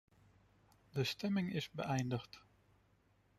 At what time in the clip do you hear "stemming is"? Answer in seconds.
1.03-1.69